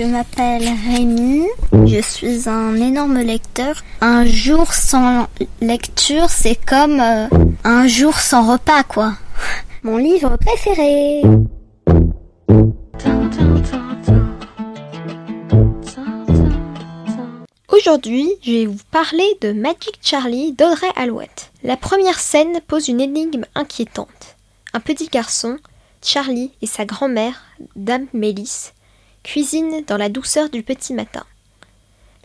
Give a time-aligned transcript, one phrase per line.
[0.00, 1.44] Je m'appelle Rémi,
[1.86, 3.84] je suis un énorme lecteur.
[4.00, 5.26] Un jour sans
[5.60, 7.26] lecture, c'est comme euh,
[7.64, 9.12] un jour sans repas, quoi.
[9.82, 11.20] Mon livre préféré.
[17.68, 21.52] Aujourd'hui, je vais vous parler de Magic Charlie d'Audrey Alouette.
[21.62, 24.38] La première scène pose une énigme inquiétante.
[24.72, 25.58] Un petit garçon,
[26.02, 27.42] Charlie et sa grand-mère,
[27.76, 28.72] Dame Mélis,
[29.22, 31.24] cuisinent dans la douceur du petit matin.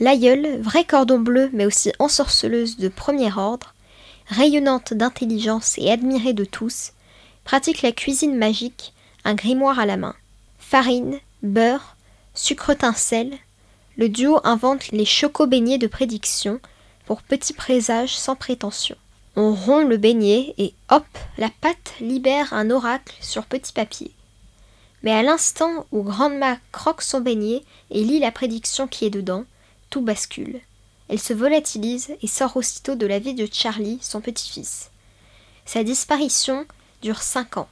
[0.00, 3.74] L'aïeule, vrai cordon bleu mais aussi ensorceleuse de premier ordre,
[4.26, 6.92] rayonnante d'intelligence et admirée de tous,
[7.44, 8.92] pratique la cuisine magique,
[9.24, 10.14] un grimoire à la main.
[10.58, 11.96] Farine, beurre,
[12.34, 13.32] sucre sel,
[13.96, 16.60] le duo invente les choco-beignets de prédiction
[17.06, 18.96] pour petits présages sans prétention.
[19.36, 21.06] On rompt le beignet et hop,
[21.38, 24.12] la pâte libère un oracle sur petit papier.
[25.02, 29.44] Mais à l'instant où Grandma croque son beignet et lit la prédiction qui est dedans,
[29.90, 30.60] tout bascule.
[31.08, 34.90] Elle se volatilise et sort aussitôt de la vie de Charlie, son petit-fils.
[35.66, 36.66] Sa disparition
[37.02, 37.68] dure cinq ans.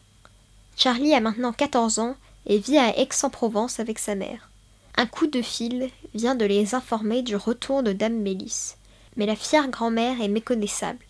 [0.77, 4.51] Charlie a maintenant 14 ans et vit à Aix-en-Provence avec sa mère.
[4.97, 8.75] Un coup de fil vient de les informer du retour de Dame Mélis.
[9.17, 11.05] Mais la fière grand-mère est méconnaissable.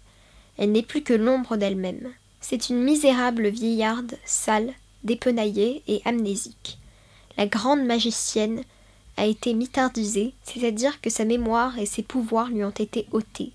[0.58, 2.12] Elle n'est plus que l'ombre d'elle-même.
[2.40, 4.72] C'est une misérable vieillarde, sale,
[5.04, 6.78] dépenaillée et amnésique.
[7.36, 8.62] La grande magicienne
[9.16, 13.52] a été mitardisée, c'est-à-dire que sa mémoire et ses pouvoirs lui ont été ôtés.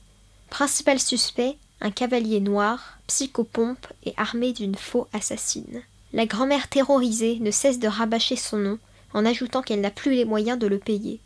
[0.50, 5.82] Principal suspect, un cavalier noir, psychopompe et armé d'une faux assassine.
[6.14, 8.80] La grand-mère terrorisée ne cesse de rabâcher son nom,
[9.14, 11.20] en ajoutant qu'elle n'a plus les moyens de le payer.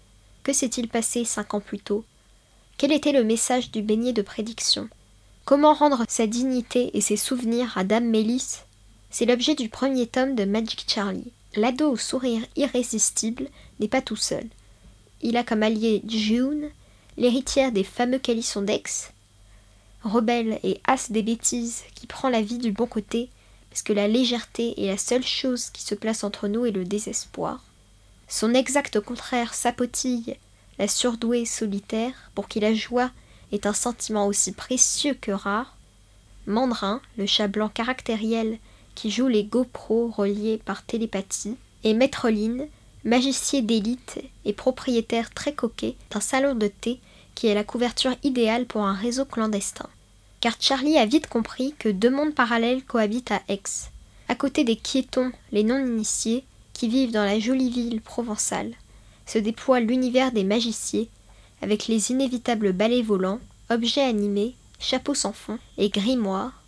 [0.43, 2.03] Que s'est-il passé cinq ans plus tôt?
[2.77, 4.89] Quel était le message du beignet de prédiction?
[5.45, 8.59] Comment rendre sa dignité et ses souvenirs à Dame Mélis
[9.11, 11.31] C'est l'objet du premier tome de Magic Charlie.
[11.55, 13.47] L'ado au sourire irrésistible
[13.79, 14.45] n'est pas tout seul.
[15.21, 16.69] Il a comme allié June,
[17.17, 19.11] l'héritière des fameux calissons d'Aix,
[20.03, 23.29] rebelle et as des bêtises qui prend la vie du bon côté,
[23.69, 26.85] parce que la légèreté est la seule chose qui se place entre nous et le
[26.85, 27.63] désespoir.
[28.27, 30.37] Son exact contraire s'apotille,
[30.77, 33.09] la surdouée solitaire, pour qui la joie
[33.51, 35.75] est un sentiment aussi précieux que rare.
[36.45, 38.59] Mandrin, le chat blanc caractériel
[38.99, 41.55] qui joue les GoPro reliés par télépathie,
[41.85, 42.67] et Maîtreline,
[43.05, 46.99] magicien d'élite et propriétaire très coquet d'un salon de thé
[47.33, 49.87] qui est la couverture idéale pour un réseau clandestin.
[50.41, 53.63] Car Charlie a vite compris que deux mondes parallèles cohabitent à Aix.
[54.27, 56.43] À côté des quiétons, les non-initiés,
[56.73, 58.73] qui vivent dans la jolie ville provençale,
[59.25, 61.05] se déploie l'univers des magiciens,
[61.61, 63.39] avec les inévitables balais volants,
[63.69, 66.58] objets animés, chapeaux sans fond et grimoires,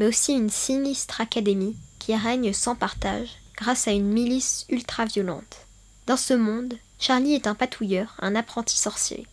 [0.00, 5.66] mais aussi une sinistre académie qui règne sans partage grâce à une milice ultra-violente.
[6.06, 9.26] Dans ce monde, Charlie est un patouilleur, un apprenti sorcier.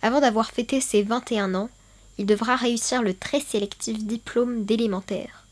[0.00, 1.68] Avant d'avoir fêté ses 21 ans,
[2.16, 5.46] il devra réussir le très sélectif diplôme d'élémentaire.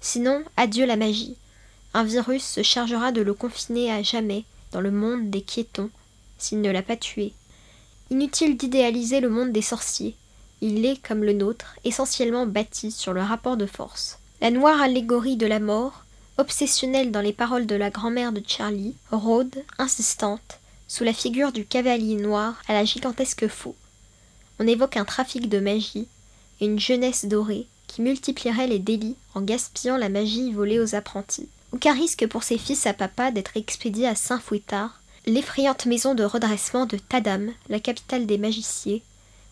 [0.00, 1.36] Sinon, adieu la magie,
[1.94, 5.90] un virus se chargera de le confiner à jamais dans le monde des quiétons,
[6.36, 7.32] s'il ne l'a pas tué.
[8.10, 10.16] Inutile d'idéaliser le monde des sorciers.
[10.60, 14.18] Il est, comme le nôtre, essentiellement bâti sur le rapport de force.
[14.40, 16.04] La noire allégorie de la mort,
[16.36, 21.64] obsessionnelle dans les paroles de la grand-mère de Charlie, rôde, insistante, sous la figure du
[21.64, 23.76] cavalier noir à la gigantesque faux.
[24.58, 26.08] On évoque un trafic de magie
[26.60, 31.48] et une jeunesse dorée qui multiplierait les délits en gaspillant la magie volée aux apprentis.
[31.72, 36.86] Aucun risque pour ses fils à papa d'être expédiés à Saint-Fouettard, l'effrayante maison de redressement
[36.86, 39.02] de Tadam, la capitale des magiciers,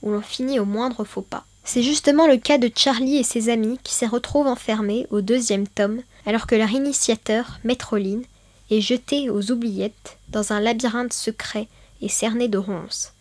[0.06, 1.44] où l'on finit au moindre faux pas.
[1.64, 5.66] C'est justement le cas de Charlie et ses amis qui se retrouvent enfermés au deuxième
[5.66, 8.22] tome, alors que leur initiateur, Métroline,
[8.70, 11.66] est jeté aux oubliettes dans un labyrinthe secret
[12.00, 13.12] et cerné de ronces.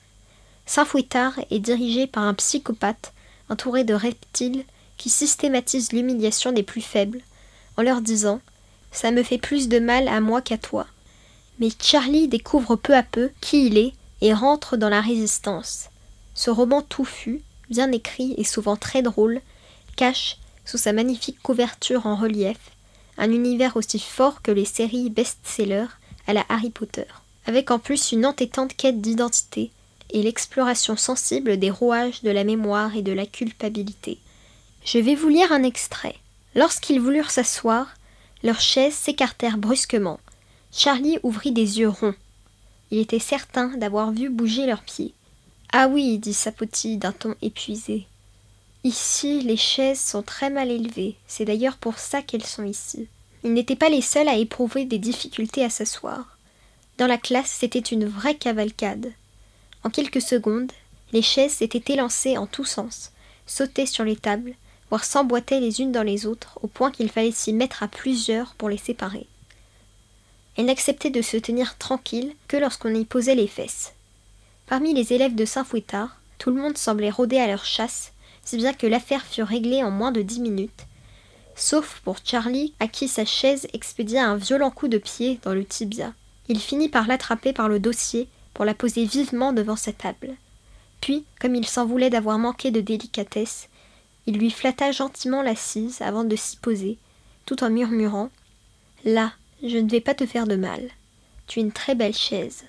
[0.67, 3.13] Saint-Fouettard est dirigé par un psychopathe
[3.49, 4.63] entouré de reptiles
[4.97, 7.21] qui systématisent l'humiliation des plus faibles,
[7.77, 8.41] en leur disant
[8.91, 10.85] ça me fait plus de mal à moi qu'à toi.
[11.59, 15.89] Mais Charlie découvre peu à peu qui il est et rentre dans la résistance.
[16.35, 19.41] Ce roman touffu, bien écrit et souvent très drôle,
[19.95, 22.57] cache, sous sa magnifique couverture en relief,
[23.17, 25.87] un univers aussi fort que les séries best-sellers
[26.27, 27.05] à la Harry Potter,
[27.45, 29.71] avec en plus une entêtante quête d'identité
[30.09, 34.19] et l'exploration sensible des rouages de la mémoire et de la culpabilité.
[34.83, 36.15] Je vais vous lire un extrait.
[36.53, 37.87] Lorsqu'ils voulurent s'asseoir,
[38.43, 40.19] leurs chaises s'écartèrent brusquement.
[40.71, 42.13] Charlie ouvrit des yeux ronds.
[42.91, 45.13] Il était certain d'avoir vu bouger leurs pieds.
[45.77, 48.07] Ah oui, dit Sapoti d'un ton épuisé.
[48.85, 51.17] Ici, les chaises sont très mal élevées.
[51.27, 53.09] C'est d'ailleurs pour ça qu'elles sont ici.
[53.43, 56.37] Ils n'étaient pas les seuls à éprouver des difficultés à s'asseoir.
[56.97, 59.11] Dans la classe, c'était une vraie cavalcade.
[59.83, 60.71] En quelques secondes,
[61.11, 63.11] les chaises s'étaient élancées en tous sens,
[63.45, 64.55] sautaient sur les tables,
[64.89, 68.55] voire s'emboîtaient les unes dans les autres, au point qu'il fallait s'y mettre à plusieurs
[68.55, 69.27] pour les séparer.
[70.55, 73.94] Elles n'acceptaient de se tenir tranquilles que lorsqu'on y posait les fesses.
[74.67, 78.13] Parmi les élèves de Saint-Fouettard, tout le monde semblait rôder à leur chasse,
[78.43, 80.87] si bien que l'affaire fut réglée en moins de dix minutes,
[81.55, 85.65] sauf pour Charlie, à qui sa chaise expédia un violent coup de pied dans le
[85.65, 86.13] tibia.
[86.47, 90.35] Il finit par l'attraper par le dossier pour la poser vivement devant sa table.
[90.99, 93.69] Puis, comme il s'en voulait d'avoir manqué de délicatesse,
[94.25, 96.97] il lui flatta gentiment l'assise avant de s'y poser,
[97.45, 98.29] tout en murmurant
[99.03, 100.89] Là, je ne vais pas te faire de mal.
[101.45, 102.63] Tu es une très belle chaise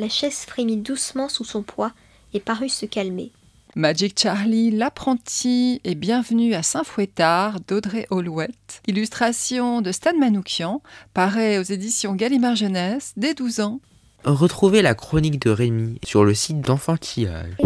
[0.00, 1.92] la chaise frémit doucement sous son poids
[2.32, 3.30] et parut se calmer.
[3.76, 8.82] Magic Charlie, l'apprenti et bienvenue à Saint-Fouettard d'Audrey Olouette.
[8.88, 10.82] Illustration de Stan Manoukian,
[11.14, 13.80] paraît aux éditions Gallimard Jeunesse dès 12 ans.
[14.24, 17.56] Retrouvez la chronique de Rémi sur le site d'Enfantillage.